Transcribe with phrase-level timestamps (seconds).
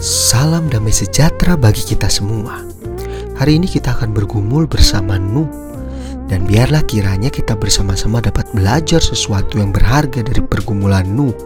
[0.00, 2.64] Salam damai sejahtera bagi kita semua.
[3.36, 5.52] Hari ini kita akan bergumul bersama Nuh
[6.32, 11.36] dan biarlah kiranya kita bersama-sama dapat belajar sesuatu yang berharga dari pergumulan Nuh.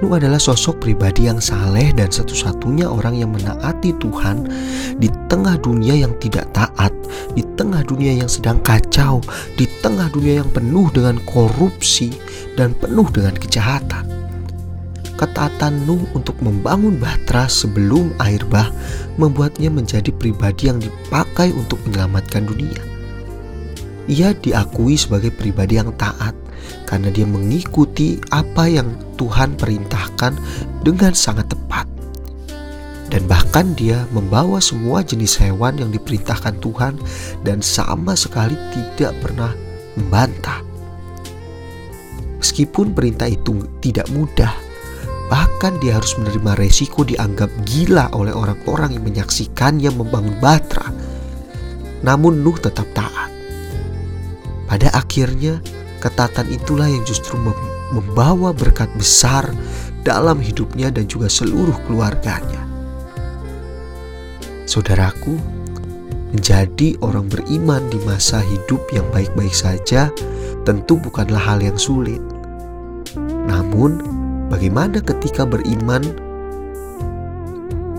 [0.00, 4.48] Nuh adalah sosok pribadi yang saleh dan satu-satunya orang yang menaati Tuhan
[4.96, 6.96] di tengah dunia yang tidak taat,
[7.36, 9.20] di tengah dunia yang sedang kacau,
[9.60, 12.08] di tengah dunia yang penuh dengan korupsi
[12.56, 14.09] dan penuh dengan kejahatan
[15.20, 18.72] ketaatan Nuh untuk membangun bahtera sebelum air bah
[19.20, 22.80] membuatnya menjadi pribadi yang dipakai untuk menyelamatkan dunia.
[24.08, 26.32] Ia diakui sebagai pribadi yang taat
[26.88, 30.32] karena dia mengikuti apa yang Tuhan perintahkan
[30.80, 31.84] dengan sangat tepat.
[33.10, 36.94] Dan bahkan dia membawa semua jenis hewan yang diperintahkan Tuhan
[37.42, 39.50] dan sama sekali tidak pernah
[39.98, 40.62] membantah.
[42.38, 44.54] Meskipun perintah itu tidak mudah,
[45.30, 50.90] Bahkan dia harus menerima resiko dianggap gila oleh orang-orang yang menyaksikannya membangun batra.
[52.02, 53.30] Namun Nuh tetap taat.
[54.66, 55.62] Pada akhirnya,
[56.02, 57.38] ketatan itulah yang justru
[57.94, 59.46] membawa berkat besar
[60.02, 62.66] dalam hidupnya dan juga seluruh keluarganya.
[64.66, 65.38] Saudaraku,
[66.30, 70.10] menjadi orang beriman di masa hidup yang baik-baik saja
[70.62, 72.22] tentu bukanlah hal yang sulit.
[73.50, 74.19] Namun,
[74.50, 76.02] Bagaimana ketika beriman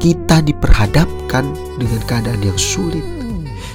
[0.00, 1.44] kita diperhadapkan
[1.76, 3.04] dengan keadaan yang sulit?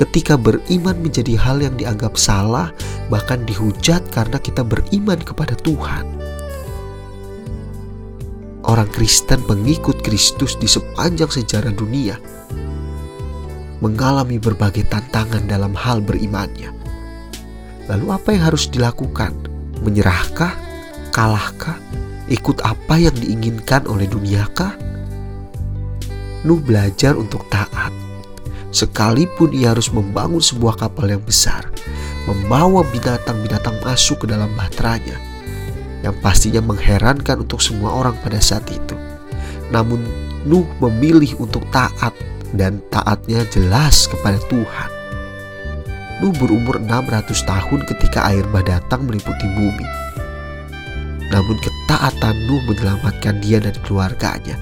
[0.00, 2.72] Ketika beriman menjadi hal yang dianggap salah,
[3.12, 6.08] bahkan dihujat karena kita beriman kepada Tuhan.
[8.64, 12.16] Orang Kristen pengikut Kristus di sepanjang sejarah dunia
[13.84, 16.72] mengalami berbagai tantangan dalam hal berimannya.
[17.92, 19.36] Lalu apa yang harus dilakukan?
[19.84, 20.56] Menyerahkah?
[21.12, 21.76] Kalahkah?
[22.24, 24.72] Ikut apa yang diinginkan oleh duniakah?
[26.48, 27.92] Nuh belajar untuk taat.
[28.72, 31.68] Sekalipun ia harus membangun sebuah kapal yang besar,
[32.24, 35.20] membawa binatang-binatang masuk ke dalam bahteranya,
[36.00, 38.96] yang pastinya mengherankan untuk semua orang pada saat itu.
[39.68, 40.00] Namun
[40.48, 42.12] Nuh memilih untuk taat
[42.56, 44.90] dan taatnya jelas kepada Tuhan.
[46.24, 50.04] Nuh berumur 600 tahun ketika air bah datang meliputi bumi
[51.34, 51.58] namun
[51.94, 54.58] ketaatan Nuh menyelamatkan dia dan keluarganya.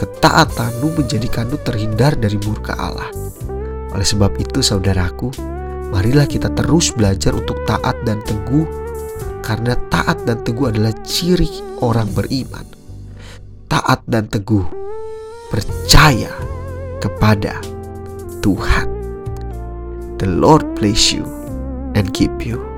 [0.00, 3.12] Ketaatan Nuh menjadikan terhindar dari murka Allah.
[3.92, 5.28] Oleh sebab itu saudaraku,
[5.92, 8.64] marilah kita terus belajar untuk taat dan teguh
[9.44, 12.64] karena taat dan teguh adalah ciri orang beriman.
[13.68, 14.64] Taat dan teguh
[15.52, 16.32] percaya
[17.04, 17.60] kepada
[18.40, 18.88] Tuhan.
[20.16, 21.28] The Lord bless you
[21.92, 22.69] and keep you.